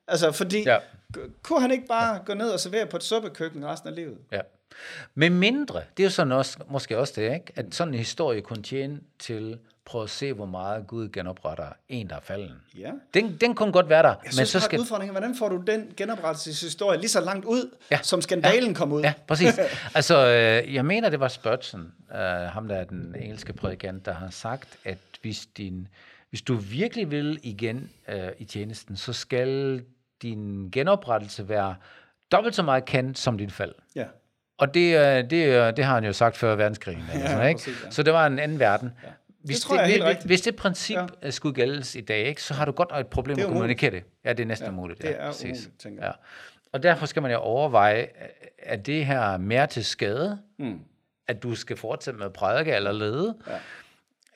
Altså, 0.07 0.31
fordi 0.31 0.63
Ja. 0.63 0.73
ja. 0.73 0.79
kunne 1.43 1.61
han 1.61 1.71
ikke 1.71 1.87
bare 1.87 2.19
gå 2.25 2.33
ned 2.33 2.49
og 2.49 2.59
servere 2.59 2.85
på 2.85 2.97
et 2.97 3.03
suppekøkken 3.03 3.65
resten 3.65 3.89
af 3.89 3.95
livet? 3.95 4.17
Ja. 4.31 4.41
Men 5.15 5.39
mindre, 5.39 5.81
det 5.97 6.03
er 6.03 6.07
jo 6.07 6.09
sådan 6.11 6.31
også, 6.31 6.57
måske 6.67 6.97
også 6.97 7.13
det, 7.15 7.33
ikke? 7.33 7.45
at 7.55 7.65
sådan 7.71 7.93
en 7.93 7.97
historie 7.99 8.41
kunne 8.41 8.63
tjene 8.63 8.99
til, 9.19 9.57
prøv 9.85 10.03
at 10.03 10.09
se, 10.09 10.33
hvor 10.33 10.45
meget 10.45 10.87
Gud 10.87 11.09
genopretter 11.09 11.67
en, 11.89 12.09
der 12.09 12.15
er 12.15 12.19
falden. 12.23 12.55
Ja. 12.77 12.91
Den, 13.13 13.37
den 13.41 13.55
kunne 13.55 13.71
godt 13.71 13.89
være 13.89 14.03
der, 14.03 14.09
Jeg 14.09 14.17
men 14.23 14.31
synes, 14.33 14.49
så 14.49 14.59
skal... 14.59 14.79
udfordringen, 14.79 15.11
hvordan 15.13 15.35
får 15.35 15.49
du 15.49 15.63
den 15.67 15.93
genoprettelseshistorie 15.97 16.99
lige 16.99 17.09
så 17.09 17.19
langt 17.21 17.45
ud, 17.45 17.69
Ja. 17.91 17.95
ja. 17.95 18.01
som 18.03 18.21
skandalen 18.21 18.73
kom 18.73 18.91
ud? 18.91 19.01
Ja, 19.01 19.13
præcis. 19.27 19.59
Altså, 19.95 20.27
øh, 20.27 20.73
jeg 20.73 20.85
mener, 20.85 21.09
det 21.09 21.19
var 21.19 21.27
Spurgeon, 21.27 21.91
øh, 22.11 22.17
ham 22.19 22.67
der 22.67 22.75
er 22.75 22.83
den 22.83 23.15
engelske 23.19 23.53
prædikant, 23.53 24.05
der 24.05 24.13
har 24.13 24.29
sagt, 24.29 24.69
at 24.85 24.97
hvis, 25.21 25.45
din, 25.57 25.87
hvis 26.29 26.41
du 26.41 26.55
virkelig 26.55 27.11
vil 27.11 27.39
igen 27.43 27.89
øh, 28.09 28.27
i 28.37 28.45
tjenesten, 28.45 28.97
så 28.97 29.13
skal 29.13 29.83
din 30.21 30.69
genoprettelse 30.71 31.49
være 31.49 31.75
dobbelt 32.31 32.55
så 32.55 32.63
meget 32.63 32.85
kendt 32.85 33.17
som 33.17 33.37
dit 33.37 33.51
fald. 33.51 33.73
ja. 33.95 34.05
Og 34.57 34.73
det, 34.73 34.95
øh, 34.97 35.29
det, 35.29 35.45
øh, 35.45 35.75
det 35.77 35.85
har 35.85 35.93
han 35.95 36.03
jo 36.05 36.13
sagt 36.13 36.37
før 36.37 36.55
verdenskrigen. 36.55 37.01
Eller 37.13 37.23
Ja, 37.25 37.27
sådan, 37.31 37.47
ikke? 37.49 37.57
præcis, 37.57 37.83
ja. 37.85 37.91
Så 37.91 38.03
det 38.03 38.13
var 38.13 38.27
en 38.27 38.39
anden 38.39 38.59
verden. 38.59 38.91
Ja. 39.03 39.09
Hvis, 39.43 39.69
jeg 39.69 39.77
er 39.81 39.85
helt 39.85 40.25
hvis, 40.25 40.41
det 40.41 40.55
princip 40.55 40.97
ja. 41.23 41.31
skulle 41.31 41.55
gældes 41.55 41.95
i 41.95 42.01
dag, 42.01 42.25
ikke, 42.27 42.43
så 42.43 42.53
har 42.53 42.65
du 42.65 42.71
godt 42.71 42.89
nok 42.91 42.99
et 42.99 43.07
problem 43.07 43.35
Det 43.35 43.43
med 43.43 43.49
at 43.49 43.53
kommunikere 43.53 43.91
det. 43.91 44.03
Ja, 44.25 44.33
det 44.33 44.39
er 44.43 44.47
næsten 44.47 44.65
Ja, 44.67 44.71
umuligt. 44.71 45.01
det 45.01 45.07
ja, 45.09 45.13
er 45.13 45.25
præcis. 45.27 45.43
umuligt, 45.43 45.79
tænker 45.79 46.03
jeg. 46.03 46.13
Ja. 46.17 46.25
Og 46.73 46.83
derfor 46.83 47.05
skal 47.05 47.21
man 47.21 47.31
jo 47.31 47.37
overveje, 47.37 48.07
er 48.59 48.75
det 48.75 49.05
her 49.05 49.37
mere 49.37 49.67
til 49.67 49.85
skade, 49.85 50.39
Mm. 50.59 50.79
at 51.27 51.43
du 51.43 51.55
skal 51.55 51.77
fortsætte 51.77 52.17
med 52.17 52.25
at 52.25 52.33
prædike 52.33 52.71
eller 52.75 52.91
lede, 52.91 53.35
Ja. 53.47 53.53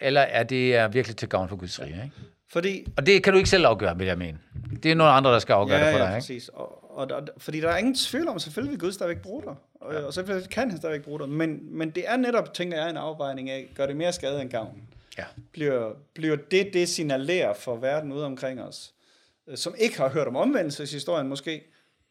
Eller 0.01 0.21
er 0.21 0.43
det 0.43 0.75
er 0.75 0.87
virkelig 0.87 1.17
til 1.17 1.29
gavn 1.29 1.49
for 1.49 1.55
Guds 1.55 1.81
rige? 1.81 2.01
Ikke? 2.03 2.11
Fordi, 2.51 2.87
Og 2.97 3.05
det 3.05 3.23
kan 3.23 3.33
du 3.33 3.37
ikke 3.37 3.49
selv 3.49 3.65
afgøre, 3.65 3.97
vil 3.97 4.07
jeg 4.07 4.17
mene. 4.17 4.39
Det 4.83 4.91
er 4.91 4.95
nogle 4.95 5.13
andre, 5.13 5.33
der 5.33 5.39
skal 5.39 5.53
afgøre 5.53 5.77
ja, 5.77 5.85
det 5.85 5.93
for 5.93 5.99
ja, 5.99 6.05
dig. 6.05 6.11
Ikke? 6.11 6.21
præcis. 6.21 6.47
Og, 6.47 6.97
og, 6.97 7.07
og, 7.11 7.27
fordi 7.37 7.59
der 7.59 7.69
er 7.69 7.77
ingen 7.77 7.95
tvivl 7.95 8.27
om, 8.27 8.39
selvfølgelig 8.39 8.71
vil 8.71 8.79
Gud 8.79 8.91
stadigvæk 8.91 9.21
bruge 9.21 9.43
dig. 9.43 9.55
Og, 9.81 9.93
ja. 9.93 9.99
og 9.99 10.13
selvfølgelig 10.13 10.49
kan 10.49 10.69
han 10.69 10.77
stadigvæk 10.77 11.05
bruge 11.05 11.19
dig. 11.19 11.29
Men, 11.29 11.77
men 11.77 11.89
det 11.89 12.03
er 12.07 12.17
netop, 12.17 12.53
tænker 12.53 12.77
jeg, 12.77 12.89
en 12.89 12.97
afvejning 12.97 13.49
af, 13.49 13.69
gør 13.75 13.85
det 13.85 13.95
mere 13.95 14.13
skade 14.13 14.41
end 14.41 14.49
gavn? 14.49 14.81
Ja. 15.17 15.23
bliver, 15.51 15.91
bliver 16.13 16.35
det, 16.35 16.73
det 16.73 16.89
signalerer 16.89 17.53
for 17.53 17.75
verden 17.75 18.11
ude 18.11 18.25
omkring 18.25 18.61
os, 18.61 18.93
øh, 19.47 19.57
som 19.57 19.75
ikke 19.77 19.97
har 19.97 20.09
hørt 20.09 20.27
om 20.27 20.35
omvendelseshistorien 20.35 21.27
måske, 21.27 21.63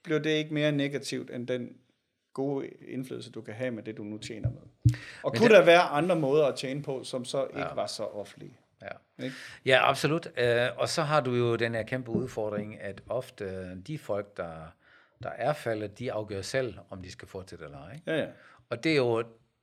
bliver 0.02 0.18
det 0.18 0.30
ikke 0.30 0.54
mere 0.54 0.72
negativt 0.72 1.30
end 1.30 1.46
den 1.46 1.68
gode 2.38 2.68
indflydelse, 2.88 3.30
du 3.30 3.40
kan 3.42 3.54
have 3.54 3.70
med 3.70 3.82
det, 3.82 3.96
du 3.96 4.02
nu 4.04 4.18
tjener 4.18 4.48
med. 4.50 4.60
Og 5.22 5.30
Men 5.32 5.38
kunne 5.38 5.48
det- 5.48 5.58
der 5.58 5.64
være 5.64 5.80
andre 5.82 6.16
måder 6.16 6.46
at 6.46 6.56
tjene 6.56 6.82
på, 6.82 7.04
som 7.04 7.24
så 7.24 7.44
ikke 7.46 7.60
Ja. 7.60 7.74
var 7.74 7.86
så 7.86 8.04
offentlige? 8.04 8.58
Ja. 8.82 9.24
Ikke? 9.24 9.36
Ja, 9.66 9.88
absolut. 9.88 10.28
Øh, 10.36 10.66
og 10.76 10.88
så 10.88 11.02
har 11.02 11.20
du 11.20 11.34
jo 11.34 11.56
den 11.56 11.74
her 11.74 11.82
kæmpe 11.82 12.10
udfordring, 12.10 12.80
at 12.80 13.00
ofte 13.08 13.44
øh, 13.44 13.76
de 13.86 13.98
folk, 13.98 14.36
der, 14.36 14.54
der 15.22 15.28
er 15.30 15.52
faldet, 15.52 15.98
de 15.98 16.12
afgør 16.12 16.42
selv, 16.42 16.74
om 16.90 17.02
de 17.02 17.10
skal 17.12 17.28
fortsætte 17.28 17.64
eller 17.64 17.78
ej. 17.78 17.98
Ja, 18.06 18.16
ja. 18.18 18.26
Og 18.70 18.84
det 18.84 18.92
er 18.92 18.96
jo, 18.96 19.18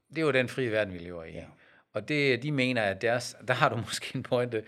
det 0.10 0.18
er 0.18 0.22
jo 0.22 0.32
den 0.32 0.48
frie 0.50 0.72
verden, 0.72 0.94
vi 0.94 1.00
lever 1.00 1.24
i. 1.24 1.32
Ja. 1.32 1.44
Og 1.94 2.08
det, 2.08 2.44
de 2.44 2.52
mener, 2.52 2.82
at 2.82 3.02
deres, 3.02 3.38
der 3.48 3.54
har 3.54 3.70
du 3.70 3.76
måske 3.78 4.16
en 4.16 4.24
pointe, 4.24 4.64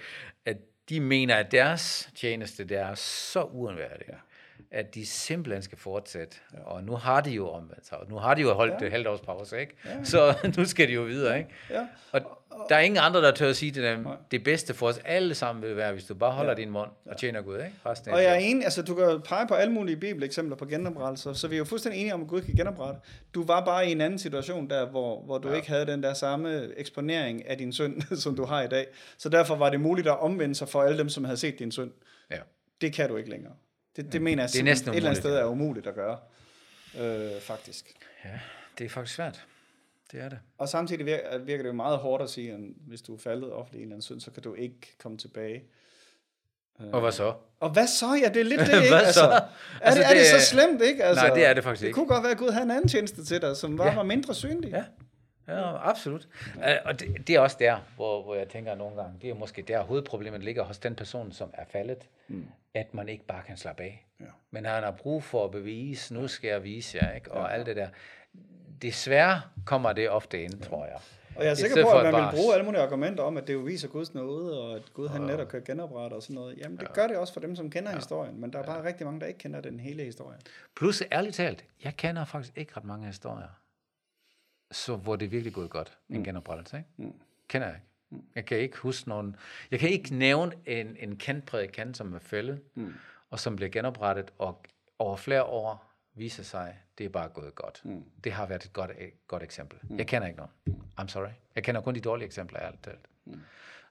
at 0.45 0.57
de 0.89 1.00
mener, 1.00 1.36
at 1.36 1.51
deres 1.51 2.09
tjeneste, 2.15 2.63
det 2.63 2.77
er 2.77 2.95
så 2.95 3.44
uundværligt, 3.44 4.09
ja. 4.09 4.15
At 4.71 4.95
de 4.95 5.06
simpelthen 5.06 5.62
skal 5.62 5.77
fortsætte. 5.77 6.38
Ja. 6.54 6.59
Og 6.63 6.83
nu 6.83 6.95
har 6.95 7.21
de 7.21 7.30
jo 7.30 7.50
omvendt 7.50 7.88
sig, 7.88 7.98
og 7.98 8.09
nu 8.09 8.15
har 8.15 8.33
de 8.33 8.42
jo 8.42 8.54
holdt 8.54 8.74
ja. 8.74 8.77
det 8.80 8.92
halvt 8.92 9.07
års 9.07 9.21
pause, 9.21 9.59
ikke? 9.59 9.74
Ja. 9.86 10.04
Så 10.04 10.36
nu 10.57 10.65
skal 10.65 10.88
de 10.88 10.94
jo 10.94 11.01
videre, 11.01 11.38
ikke? 11.38 11.50
Ja. 11.69 11.88
Og 12.12 12.21
der 12.69 12.75
er 12.75 12.80
ingen 12.80 13.00
andre, 13.04 13.21
der 13.21 13.31
tør 13.31 13.50
at 13.50 13.56
sige 13.56 13.71
til 13.71 13.83
dem, 13.83 14.07
det 14.31 14.44
bedste 14.44 14.74
for 14.74 14.88
os 14.88 15.00
alle 15.06 15.36
sammen 15.36 15.63
vil 15.63 15.75
være, 15.75 15.94
hvis 15.94 16.06
du 16.06 16.15
bare 16.15 16.31
holder 16.31 16.51
ja. 16.51 16.56
Din 16.56 16.69
mund 16.69 16.89
og 17.06 17.18
tjener 17.18 17.42
Gud, 17.42 17.56
ikke? 17.56 17.71
Resten 17.85 18.14
Og 18.14 18.23
jeg 18.23 18.31
er 18.31 18.40
enig, 18.40 18.64
altså 18.64 18.81
du 18.81 18.95
kan 18.95 19.21
pege 19.26 19.47
på 19.47 19.54
alle 19.54 19.73
mulige 19.73 19.97
bibeleksempler 19.97 20.56
på 20.56 20.66
genoprettelser, 20.66 21.33
så 21.33 21.47
vi 21.47 21.56
er 21.56 21.57
jo 21.57 21.66
fuldstændig 21.66 21.99
enige 21.99 22.14
om, 22.14 22.21
at 22.21 22.28
Gud 22.28 22.42
kan 22.42 22.56
genoprette. 22.56 23.02
Du 23.33 23.44
var 23.45 23.66
bare 23.66 23.87
i 23.87 23.92
en 23.92 24.02
anden 24.02 24.19
situation 24.19 24.69
der, 24.69 24.85
hvor, 24.85 25.21
hvor 25.21 25.37
du 25.37 25.49
ja. 25.49 25.56
ikke 25.56 25.68
havde 25.68 25.85
den 25.85 26.04
der 26.04 26.14
samme 26.14 26.80
eksponering 26.80 27.49
af 27.49 27.57
din 27.57 27.73
synd, 27.73 28.02
som 28.23 28.35
du 28.35 28.45
har 28.45 28.61
i 28.61 28.68
dag. 28.68 28.87
Så 29.18 29.30
derfor 29.30 29.56
var 29.56 29.69
det 29.69 29.80
muligt 29.80 30.07
at 30.07 30.19
omvende 30.19 30.56
sig 30.56 30.69
for 30.69 30.81
alle 30.81 30.97
dem, 30.97 31.09
som 31.09 31.23
havde 31.23 31.37
set 31.37 31.59
din 31.59 31.71
synd. 31.71 31.92
Ja. 32.31 32.40
Det 32.81 32.94
kan 32.94 33.09
du 33.09 33.16
ikke 33.16 33.30
længere. 33.30 33.54
Det, 33.97 34.13
det 34.13 34.21
mener 34.21 34.44
jeg 34.44 34.49
Det 34.54 34.59
er 34.59 34.63
næsten 34.63 34.89
et 34.89 34.95
eller 34.95 35.09
andet 35.09 35.23
sted 35.23 35.35
er 35.35 35.45
umuligt 35.45 35.87
at 35.87 35.95
gøre, 35.95 36.18
øh, 36.99 37.42
faktisk. 37.42 37.94
ja, 38.25 38.30
det 38.77 38.85
er 38.85 38.89
faktisk 38.89 39.16
svært. 39.16 39.45
Det 40.11 40.21
er 40.21 40.30
det. 40.30 40.39
Og 40.57 40.69
samtidig 40.69 41.06
virker, 41.06 41.37
virker 41.37 41.63
det 41.63 41.68
jo 41.69 41.73
meget 41.73 41.97
hårdt 41.97 42.23
at 42.23 42.30
sige, 42.30 42.54
at 42.54 42.59
hvis 42.87 43.01
du 43.01 43.13
er 43.16 43.19
faldet 43.19 43.54
offentligt 43.54 43.80
i 43.80 43.83
en 43.83 43.87
eller 43.87 43.95
anden 43.95 44.01
synd, 44.01 44.19
så 44.21 44.31
kan 44.31 44.44
du 44.44 44.54
ikke 44.54 44.97
komme 45.04 45.18
tilbage. 45.18 45.63
Og 46.94 47.01
hvad 47.01 47.11
så? 47.11 47.33
Og 47.59 47.69
hvad 47.69 47.87
så? 47.87 48.06
Ja, 48.23 48.30
det 48.30 48.39
er 48.39 48.44
lidt 48.44 48.59
det, 48.71 48.75
ikke? 48.83 48.89
Hvad 48.89 49.13
så? 49.13 49.21
Altså, 49.21 49.23
er, 49.23 49.39
Altså, 49.81 49.99
det, 50.01 50.06
er 50.06 50.13
det 50.13 50.18
det 50.33 50.42
så 50.42 50.49
slemt, 50.49 50.81
ikke? 50.81 51.04
Altså, 51.04 51.25
Nej, 51.25 51.35
det 51.35 51.45
er 51.45 51.54
det 51.54 51.63
faktisk 51.63 51.81
det 51.81 51.87
ikke. 51.87 51.95
kunne 51.95 52.07
godt 52.07 52.23
være, 52.23 52.31
at 52.31 52.37
Gud 52.37 52.49
havde 52.49 52.63
en 52.63 52.71
anden 52.71 52.87
tjeneste 52.87 53.25
til 53.25 53.42
dig, 53.42 53.57
som 53.57 53.77
var, 53.77 53.83
Ja. 53.85 53.89
ja. 53.89 53.95
var 53.95 54.04
mindre 54.04 54.35
synlig. 54.35 54.71
Ja, 54.71 54.83
ja 55.47 55.89
absolut. 55.89 56.27
Ja. 56.59 56.77
Og 56.85 56.99
det, 56.99 57.27
det 57.27 57.35
er 57.35 57.39
også 57.39 57.57
der, 57.59 57.77
hvor, 57.95 58.23
hvor 58.23 58.35
jeg 58.35 58.47
tænker 58.49 58.75
nogle 58.75 58.95
gange, 58.95 59.13
det 59.21 59.30
er 59.30 59.33
måske 59.33 59.61
der 59.61 59.81
hovedproblemet 59.83 60.44
ligger 60.44 60.63
hos 60.63 60.77
den 60.77 60.95
person, 60.95 61.31
som 61.31 61.49
er 61.54 61.63
faldet, 61.71 61.97
mm. 62.27 62.45
At 62.79 62.93
man 62.93 63.09
ikke 63.09 63.25
bare 63.25 63.43
kan 63.43 63.57
slappe 63.57 63.83
af. 63.83 64.07
Ja. 64.19 64.25
Men 64.51 64.65
han 64.65 64.83
har 64.83 64.91
brug 64.91 65.23
for 65.23 65.45
at 65.45 65.51
bevise, 65.51 66.13
nu 66.13 66.27
skal 66.27 66.47
jeg 66.47 66.63
vise 66.63 66.97
jer, 67.01 67.11
ikke? 67.11 67.31
og 67.31 67.49
ja. 67.49 67.53
alt 67.53 67.65
det 67.65 67.75
der. 67.75 67.87
Desværre 68.81 69.41
kommer 69.65 69.93
det 69.93 70.09
ofte 70.09 70.43
ind, 70.43 70.61
tror 70.61 70.85
jeg. 70.85 70.99
Og 71.35 71.43
jeg 71.43 71.51
er 71.51 71.55
sikker 71.55 71.83
på, 71.83 71.89
at 71.91 72.03
man 72.03 72.13
bare- 72.13 72.31
vil 72.31 72.39
bruge 72.39 72.53
alle 72.53 72.65
mulige 72.65 72.81
argumenter 72.81 73.23
om, 73.23 73.37
at 73.37 73.47
det 73.47 73.53
jo 73.53 73.59
viser 73.59 73.87
Guds 73.87 74.13
nåde, 74.13 74.61
og 74.63 74.75
at 74.75 74.93
Gud 74.93 75.07
han 75.07 75.21
netop 75.21 75.47
kan 75.47 75.63
genoprette 75.63 76.13
og 76.13 76.23
sådan 76.23 76.33
noget. 76.33 76.57
Jamen, 76.57 76.77
det 76.77 76.93
gør 76.93 77.07
det 77.07 77.17
også 77.17 77.33
for 77.33 77.39
dem, 77.39 77.55
som 77.55 77.69
kender 77.69 77.95
historien, 77.95 78.41
men 78.41 78.53
der 78.53 78.59
er 78.59 78.63
bare 78.63 78.83
rigtig 78.83 79.05
mange, 79.05 79.19
der 79.19 79.25
ikke 79.25 79.37
kender 79.37 79.61
den 79.61 79.79
hele 79.79 80.03
historie. 80.03 80.37
Plus, 80.75 81.03
ærligt 81.11 81.35
talt, 81.35 81.65
jeg 81.83 81.93
kender 81.97 82.25
faktisk 82.25 82.57
ikke 82.57 82.73
ret 82.77 82.83
mange 82.83 83.07
historier, 83.07 83.47
så 84.71 84.95
hvor 84.95 85.15
det 85.15 85.31
virkelig 85.31 85.53
gået 85.53 85.69
godt, 85.69 85.97
en 86.09 86.23
genoprettelse. 86.23 86.77
Ikke? 86.77 86.89
Mm. 86.97 87.13
Kender 87.47 87.67
jeg 87.67 87.75
ikke. 87.75 87.86
Jeg 88.35 88.45
kan 88.45 88.57
ikke 88.57 88.78
huske 88.78 89.09
nogen, 89.09 89.35
jeg 89.71 89.80
kan 89.80 89.90
ikke 89.90 90.16
nævne 90.16 90.52
en, 90.66 90.95
en 90.99 91.18
kendt 91.18 91.45
prædikant, 91.45 91.97
som 91.97 92.14
er 92.14 92.19
fældet, 92.19 92.61
Mm. 92.76 92.94
og 93.30 93.40
som 93.40 93.56
bliver 93.56 93.69
genoprettet, 93.69 94.31
og 94.40 94.66
over 94.99 95.16
flere 95.18 95.44
år 95.44 95.92
viser 96.16 96.44
sig, 96.44 96.78
det 96.97 97.06
er 97.06 97.09
bare 97.09 97.30
gået 97.30 97.56
godt. 97.56 97.81
Mm. 97.85 98.04
Det 98.23 98.31
har 98.31 98.45
været 98.45 98.66
et 98.66 98.73
godt, 98.73 98.92
et 98.99 99.28
godt 99.28 99.44
eksempel. 99.44 99.80
Mm. 99.83 99.97
Jeg 99.97 100.07
kender 100.07 100.28
ikke 100.28 100.40
nogen. 100.40 100.83
I'm 101.02 101.07
sorry. 101.07 101.30
Jeg 101.56 101.64
kender 101.64 101.81
kun 101.81 101.95
de 101.95 101.99
dårlige 102.02 102.26
eksempler, 102.26 102.59
ærligt 102.61 102.83
talt. 102.83 102.99
Mm. 103.26 103.40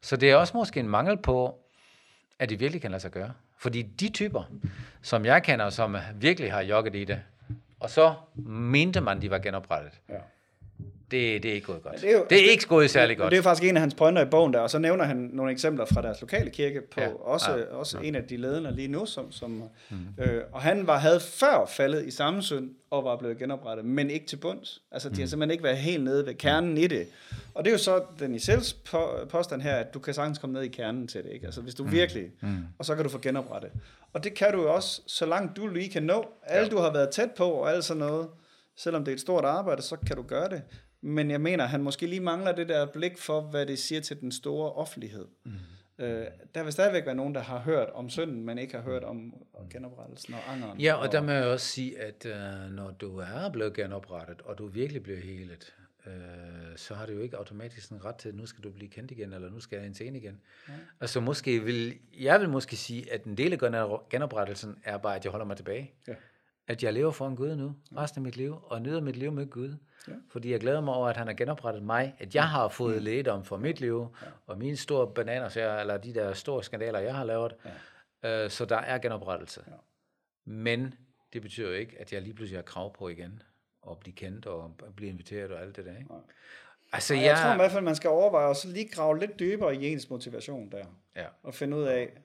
Så 0.01 0.17
det 0.17 0.31
er 0.31 0.37
også 0.37 0.57
måske 0.57 0.81
en 0.81 0.89
mangel 0.89 1.17
på, 1.17 1.59
at 2.39 2.49
det 2.49 2.61
virkelig 2.61 2.83
kan 2.83 2.91
lade 2.91 3.01
sig 3.01 3.11
gøre. 3.11 3.33
Fordi 3.57 3.83
de 3.83 4.09
typer, 4.09 4.45
som 5.03 5.25
jeg 5.25 5.43
kender, 5.43 5.71
som 5.71 5.97
virkelig 6.15 6.53
har 6.53 6.61
jogget 6.61 6.95
i 6.97 7.05
det, 7.05 7.23
og 7.81 7.91
så 7.91 8.15
mente 8.45 9.01
man, 9.01 9.23
de 9.23 9.31
var 9.31 9.39
genoprettet. 9.39 10.01
Ja. 10.09 10.19
Det, 11.11 11.43
det 11.43 11.51
er 11.51 11.55
ikke 11.55 11.67
gået 11.67 11.83
godt. 11.83 12.01
det 12.01 12.11
er 12.11 12.13
jo- 12.19 12.27
det 12.31 12.47
er 12.47 12.51
ikke 12.51 12.67
gået 12.67 12.91
særlig 12.91 13.19
godt. 13.19 13.31
Det 13.31 13.39
er 13.39 13.43
faktisk 13.43 13.69
en 13.69 13.77
af 13.77 13.81
hans 13.81 13.95
pointer 13.95 14.23
i 14.23 14.29
bogen 14.31 14.53
der, 14.53 14.61
og 14.61 14.71
så 14.71 14.79
nævner 14.79 15.05
han 15.05 15.17
nogle 15.33 15.53
eksempler 15.53 15.85
fra 15.85 16.03
deres 16.03 16.21
lokale 16.21 16.51
kirke 16.51 16.81
på 16.91 17.01
Ja. 17.01 17.07
ja. 17.07 17.15
også, 17.15 17.51
Ja. 17.51 17.57
ja. 17.59 17.65
også 17.65 17.99
en 17.99 18.15
af 18.15 18.25
de 18.25 18.37
ledende 18.37 18.75
lige 18.77 18.89
nu, 18.89 19.07
som, 19.07 19.33
som 19.33 19.51
mm. 19.91 19.97
øh, 20.19 20.43
og 20.53 20.61
han 20.63 20.87
var 20.87 20.99
havde 20.99 21.21
før 21.21 21.67
faldet 21.69 22.07
i 22.07 22.11
samme 22.11 22.43
synd 22.43 22.71
og 22.91 23.05
var 23.05 23.17
blevet 23.17 23.39
genoprettet, 23.39 23.85
men 23.87 24.11
ikke 24.11 24.27
til 24.27 24.37
bunds. 24.37 24.83
Altså 24.93 25.09
de 25.09 25.21
har 25.21 25.27
simpelthen 25.29 25.51
ikke 25.51 25.65
været 25.65 25.77
helt 25.77 26.05
nede 26.05 26.27
ved 26.27 26.35
kernen 26.35 26.79
i 26.79 26.87
det. 26.87 27.07
Og 27.55 27.65
det 27.65 27.71
er 27.71 27.75
jo 27.75 27.79
så 27.79 28.03
den 28.19 28.35
i 28.35 28.39
selv 28.39 28.63
påstand 29.31 29.63
her, 29.63 29.75
at 29.77 29.95
du 29.95 29.99
kan 29.99 30.15
sagtens 30.15 30.39
komme 30.39 30.55
ned 30.55 30.63
i 30.63 30.69
kernen 30.69 31.09
til 31.09 31.23
det, 31.25 31.31
ikke? 31.33 31.47
Altså 31.47 31.61
hvis 31.61 31.75
du 31.75 31.85
virkelig, 31.85 32.25
mm. 32.41 32.57
og 32.79 32.85
så 32.85 32.95
kan 32.95 33.05
du 33.05 33.11
få 33.11 33.19
genoprettet. 33.19 33.71
Og 34.13 34.25
det 34.25 34.35
kan 34.35 34.53
du 34.53 34.63
jo 34.63 34.75
også, 34.75 35.01
så 35.07 35.27
langt 35.27 35.57
du 35.57 35.67
lige 35.67 35.89
kan 35.91 36.03
nå. 36.03 36.27
Alt 36.43 36.71
du 36.71 36.79
har 36.79 36.93
været 36.93 37.11
tæt 37.11 37.31
på 37.31 37.45
og 37.45 37.73
alt 37.73 37.85
sådan 37.85 37.99
noget, 37.99 38.29
selvom 38.77 39.05
det 39.05 39.13
er 39.13 39.15
et 39.15 39.21
stort 39.21 39.45
arbejde, 39.45 39.83
så 39.83 39.97
kan 40.07 40.17
du 40.17 40.23
gøre 40.23 40.49
det. 40.49 40.63
Men 41.01 41.31
jeg 41.31 41.41
mener, 41.41 41.65
han 41.65 41.83
måske 41.83 42.07
lige 42.07 42.21
mangler 42.21 42.53
det 42.53 42.69
der 42.69 42.87
blik 42.87 43.19
for, 43.19 43.41
hvad 43.41 43.67
det 43.67 43.79
siger 43.79 44.01
til 44.01 44.21
den 44.21 44.33
store 44.33 44.73
offentlighed. 44.73 45.27
Mm. 45.45 45.53
Øh, 45.99 46.27
der 46.55 46.63
vil 46.63 46.73
stadigvæk 46.73 47.07
være 47.07 47.15
nogen, 47.15 47.35
der 47.35 47.41
har 47.41 47.59
hørt 47.59 47.91
om 47.91 48.11
synden, 48.11 48.45
men 48.45 48.59
ikke 48.59 48.75
har 48.75 48.83
hørt 48.83 49.05
om 49.05 49.35
genoprettelsen 49.71 50.35
og 50.35 50.53
angeren. 50.53 50.81
Ja, 50.81 50.95
og 50.95 51.13
der 51.13 51.23
må 51.23 51.31
jeg 51.31 51.45
også 51.45 51.67
sige, 51.67 52.01
at 52.01 52.27
øh, 52.27 52.71
når 52.71 52.91
du 52.91 53.19
er 53.19 53.51
blevet 53.53 53.75
genoprettet, 53.75 54.43
og 54.43 54.59
du 54.59 54.67
virkelig 54.67 55.03
bliver 55.03 55.19
helet, 55.19 55.75
øh, 56.07 56.13
så 56.77 56.95
har 56.95 57.07
du 57.07 57.13
jo 57.13 57.21
ikke 57.21 57.37
automatisk 57.37 57.91
en 57.91 58.05
ret 58.05 58.17
til, 58.17 58.29
at 58.29 58.35
nu 58.35 58.47
skal 58.47 58.65
du 58.65 58.71
blive 58.71 58.91
kendt 58.91 59.11
igen, 59.11 59.33
eller 59.33 59.51
nu 59.51 59.61
skal 59.61 59.77
jeg 59.77 59.87
ind 59.87 59.95
til 59.95 60.07
en 60.07 60.17
igen. 60.17 60.41
Ja. 60.69 60.73
Altså 61.01 61.21
måske 61.21 61.65
vil, 61.65 61.99
jeg 62.21 62.41
vil 62.41 62.49
måske 62.49 62.77
sige, 62.77 63.13
at 63.13 63.25
en 63.25 63.37
del 63.37 63.65
af 63.65 63.89
genoprettelsen 64.11 64.79
er 64.85 64.99
bare, 64.99 65.17
at 65.17 65.25
jeg 65.25 65.31
holder 65.31 65.47
mig 65.47 65.57
tilbage. 65.57 65.95
Ja. 66.09 66.15
At 66.69 66.83
jeg 66.83 66.93
lever 66.93 67.11
for 67.11 67.29
en 67.29 67.37
Gud 67.37 67.57
nu, 67.57 67.75
resten 67.97 68.19
af 68.19 68.23
mit 68.23 68.37
liv, 68.37 68.57
og 68.63 68.83
nyder 68.83 69.01
mit 69.01 69.17
liv 69.17 69.33
med 69.33 69.47
Gud. 69.51 69.77
Ja. 70.09 70.13
Fordi 70.31 70.53
jeg 70.53 70.61
glæder 70.61 70.81
mig 70.81 70.95
over, 70.95 71.09
at 71.09 71.17
han 71.17 71.27
har 71.27 71.35
genoprettet 71.35 71.83
mig, 71.83 72.15
at 72.19 72.35
jeg 72.35 72.49
har 72.49 72.69
fået 72.69 73.03
lægedom 73.03 73.45
for 73.45 73.57
mit 73.57 73.81
liv, 73.81 74.17
og 74.47 74.59
mine 74.59 74.77
store 74.77 75.15
bananer, 75.15 75.79
eller 75.81 75.97
de 75.97 76.15
der 76.15 76.33
store 76.33 76.63
skandaler, 76.65 76.99
jeg 76.99 77.15
har 77.15 77.25
lavet. 77.25 77.55
Ja. 78.23 78.45
Øh, 78.45 78.51
så 78.51 78.65
der 78.65 78.77
er 78.77 78.99
genoprettelse. 78.99 79.65
Ja. 79.67 79.73
Men 80.45 80.95
det 81.33 81.43
betyder 81.43 81.69
jo 81.69 81.75
ikke, 81.75 81.97
at 82.01 82.13
jeg 82.13 82.23
lige 82.23 82.35
pludselig 82.35 82.59
har 82.59 82.63
krav 82.63 82.95
på 82.95 83.09
igen, 83.09 83.43
og 83.83 83.99
blive 83.99 84.15
kendt 84.15 84.47
og 84.47 84.75
blive 84.97 85.11
inviteret 85.11 85.51
og 85.53 85.61
alt 85.63 85.77
det 85.77 85.85
der. 85.85 85.97
Ikke? 85.99 86.11
Nej. 86.11 86.21
Altså, 86.93 87.15
Og 87.15 87.21
jeg, 87.21 87.27
jeg 87.27 87.37
tror 87.37 87.53
i 87.53 87.57
hvert 87.57 87.71
fald, 87.73 87.85
man 87.85 87.97
skal 87.97 88.11
overveje 88.11 88.51
at 88.51 88.57
så 88.57 88.69
lige 88.69 88.89
grave 88.89 89.19
lidt 89.19 89.39
dybere 89.39 89.77
i 89.77 89.93
ens 89.93 90.11
motivation 90.11 90.71
der. 90.73 90.85
ja. 91.17 91.27
Og 91.43 91.55
finde 91.55 91.77
ud 91.77 91.83
af, 91.83 92.01
ja, 92.01 92.21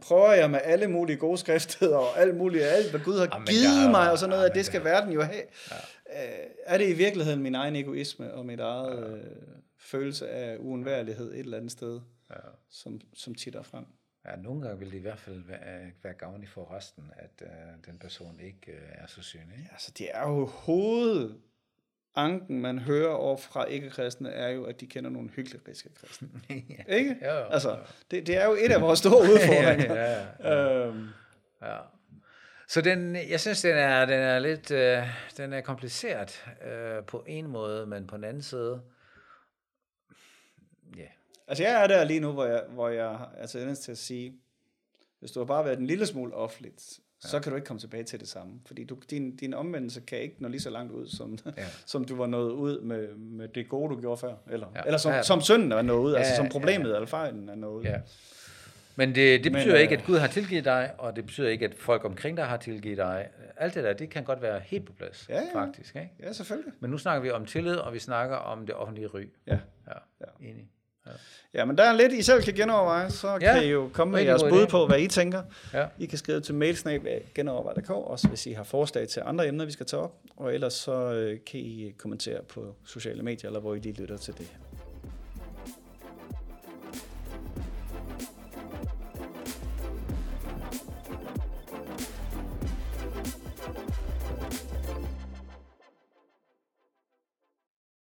prøver 0.00 0.32
jeg 0.32 0.50
med 0.50 0.60
alle 0.64 0.86
mulige 0.88 1.16
gode 1.16 1.38
skrifter 1.38 1.96
og 1.96 2.18
alt 2.20 2.36
muligt, 2.36 2.64
alt 2.64 2.90
hvad 2.90 3.00
Gud 3.00 3.18
har 3.18 3.28
Jamen, 3.32 3.46
givet 3.46 3.90
mig 3.90 4.10
og 4.12 4.18
sådan 4.18 4.30
noget, 4.30 4.42
jamen, 4.42 4.50
at 4.50 4.56
det 4.56 4.66
skal 4.66 4.84
verden 4.84 5.12
jo 5.12 5.22
have. 5.22 5.42
Ja. 5.70 5.76
Er 6.66 6.78
det 6.78 6.88
i 6.88 6.92
virkeligheden 6.92 7.42
min 7.42 7.54
egen 7.54 7.76
egoisme 7.76 8.34
og 8.34 8.46
mit 8.46 8.60
eget 8.60 9.14
øh, 9.14 9.24
følelse 9.78 10.28
af 10.30 10.56
uundværlighed 10.58 11.32
et 11.32 11.38
eller 11.40 11.56
andet 11.56 11.72
sted, 11.72 12.00
Ja. 12.30 12.36
som, 12.70 13.00
som 13.14 13.34
titter 13.34 13.62
frem? 13.62 13.84
ja, 14.26 14.36
nogle 14.36 14.62
gange 14.62 14.78
vil 14.78 14.90
det 14.90 14.96
i 14.98 15.00
hvert 15.00 15.18
fald 15.18 15.42
være, 15.48 15.90
være 16.02 16.14
gavnligt 16.14 16.50
for 16.52 16.74
resten, 16.76 17.04
at 17.16 17.42
øh, 17.42 17.48
den 17.86 17.98
person 17.98 18.40
ikke 18.40 18.72
øh, 18.72 18.78
er 18.92 19.06
så 19.06 19.22
synlig. 19.22 19.68
Altså, 19.72 19.92
det 19.98 20.06
er 20.14 20.28
jo 20.28 20.46
hovedanken, 22.16 22.60
man 22.60 22.78
hører 22.78 23.14
over 23.14 23.36
fra 23.36 23.64
ikke-kristne, 23.64 24.30
er 24.30 24.48
jo, 24.48 24.64
at 24.64 24.80
de 24.80 24.86
kender 24.86 25.10
nogle 25.10 25.28
hykleriske 25.28 25.88
kristne. 25.94 26.28
Ikke? 26.98 27.16
Ja, 27.20 27.38
jo. 27.38 27.44
Altså, 27.44 27.78
det, 28.10 28.26
det 28.26 28.36
er 28.36 28.46
jo 28.46 28.52
et 28.52 28.72
af 28.72 28.80
vores 28.80 28.98
store 28.98 29.22
udfordringer. 29.22 29.94
ja, 30.02 30.26
ja. 30.40 30.86
øhm, 30.86 31.08
Ja. 31.62 31.76
Så 32.68 32.80
den, 32.80 33.16
jeg 33.16 33.40
synes, 33.40 33.62
den 33.62 33.76
er, 33.76 34.06
den 34.06 34.20
er 34.20 34.38
lidt 34.38 34.70
øh, 34.70 35.02
den 35.36 35.52
er 35.52 35.60
kompliceret 35.60 36.44
øh, 36.66 37.04
på 37.04 37.24
en 37.26 37.46
måde, 37.46 37.86
men 37.86 38.06
på 38.06 38.16
den 38.16 38.24
anden 38.24 38.42
side, 38.42 38.82
ja, 40.96 41.06
Altså 41.48 41.64
jeg 41.64 41.82
er 41.82 41.86
der 41.86 42.04
lige 42.04 42.20
nu, 42.20 42.32
hvor 42.32 42.44
jeg, 42.44 42.64
hvor 42.68 42.88
jeg 42.88 43.18
altså 43.38 43.58
tendens 43.58 43.78
til 43.78 43.92
at 43.92 43.98
sige, 43.98 44.40
hvis 45.18 45.30
du 45.30 45.40
har 45.40 45.44
bare 45.44 45.64
været 45.64 45.78
en 45.78 45.86
lille 45.86 46.06
smule 46.06 46.34
offentligt, 46.34 47.00
ja. 47.24 47.28
så 47.28 47.40
kan 47.40 47.50
du 47.52 47.56
ikke 47.56 47.66
komme 47.66 47.80
tilbage 47.80 48.04
til 48.04 48.20
det 48.20 48.28
samme. 48.28 48.52
Fordi 48.66 48.84
du, 48.84 48.96
din, 49.10 49.36
din 49.36 49.54
omvendelse 49.54 50.00
kan 50.00 50.18
ikke 50.18 50.36
nå 50.38 50.48
lige 50.48 50.60
så 50.60 50.70
langt 50.70 50.92
ud, 50.92 51.08
som, 51.08 51.38
ja. 51.46 51.50
Ja. 51.56 51.66
som 51.86 52.04
du 52.04 52.16
var 52.16 52.26
nået 52.26 52.50
ud 52.52 52.80
med, 52.80 53.14
med 53.14 53.48
det 53.48 53.68
gode, 53.68 53.94
du 53.94 54.00
gjorde 54.00 54.16
før. 54.20 54.34
Eller, 54.50 54.66
ja. 54.74 54.78
Ja. 54.78 54.84
eller 54.86 54.98
som, 54.98 55.12
Ja. 55.12 55.22
som 55.22 55.40
synden 55.40 55.72
er 55.72 55.82
nået 55.82 56.04
ud, 56.04 56.12
ja, 56.12 56.18
altså 56.18 56.32
Ja, 56.32 56.36
som 56.36 56.44
ja, 56.46 56.50
problemet 56.50 56.94
eller 56.94 57.06
fejlen 57.06 57.48
er 57.48 57.54
nået 57.54 57.78
ud. 57.80 57.84
ja. 57.84 58.00
Men 58.98 59.08
det, 59.08 59.16
det 59.44 59.52
Men, 59.52 59.52
betyder 59.52 59.76
ikke, 59.78 59.94
øh, 59.94 60.00
at 60.00 60.06
Gud 60.06 60.16
har 60.18 60.26
tilgivet 60.26 60.64
dig, 60.64 60.90
og 60.98 61.16
det 61.16 61.26
betyder 61.26 61.48
ikke, 61.48 61.64
at 61.64 61.74
folk 61.74 62.04
omkring 62.04 62.36
dig 62.36 62.44
har 62.44 62.56
tilgivet 62.56 62.96
dig. 62.98 63.28
Alt 63.56 63.74
det 63.74 63.84
der, 63.84 63.92
det 63.92 64.10
kan 64.10 64.24
godt 64.24 64.42
være 64.42 64.60
helt 64.60 64.86
på 64.86 64.92
plads, 64.92 65.26
Ja, 65.28 65.40
ja. 65.54 65.60
faktisk. 65.60 65.96
Ikke? 65.96 66.10
ja 66.20 66.32
selvfølgelig. 66.32 66.72
Men 66.80 66.90
nu 66.90 66.98
snakker 66.98 67.22
vi 67.22 67.30
om 67.30 67.46
tillid, 67.46 67.76
og 67.76 67.94
vi 67.94 67.98
snakker 67.98 68.36
om 68.36 68.66
det 68.66 68.74
offentlige 68.74 69.06
ry. 69.06 69.20
Ja. 69.46 69.58
Ja, 69.88 69.92
Ja. 70.20 70.48
enig. 70.48 70.68
Ja, 71.54 71.64
men 71.64 71.78
der 71.78 71.84
er 71.84 71.92
lidt, 71.92 72.12
I 72.12 72.22
selv 72.22 72.42
kan 72.42 72.54
genoverveje, 72.54 73.10
så 73.10 73.28
ja, 73.28 73.34
Ja, 73.40 73.54
kan 73.54 73.64
I 73.64 73.66
jo 73.70 73.90
komme 73.92 74.12
med 74.12 74.22
jeres 74.22 74.42
bud 74.42 74.66
på, 74.66 74.86
hvad 74.86 75.00
I 75.00 75.08
tænker. 75.08 75.42
Ja. 75.74 75.86
I 75.98 76.06
kan 76.06 76.18
skrive 76.18 76.40
til 76.40 76.54
mailsnab.genovervej.dk, 76.54 77.90
også 77.90 78.28
hvis 78.28 78.46
I 78.46 78.52
har 78.52 78.64
forslag 78.64 79.08
til 79.08 79.22
andre 79.26 79.48
emner, 79.48 79.64
vi 79.64 79.72
skal 79.72 79.86
tage 79.86 80.02
op. 80.02 80.14
Og 80.36 80.54
ellers 80.54 80.72
så 80.72 80.92
øh, 81.12 81.38
kan 81.46 81.60
I 81.60 81.94
kommentere 81.98 82.42
på 82.42 82.74
sociale 82.86 83.22
medier, 83.22 83.48
eller 83.48 83.60
hvor 83.60 83.74
I 83.74 83.78
lige 83.78 84.00
lytter 84.00 84.16
til 84.16 84.34
det. 84.38 84.46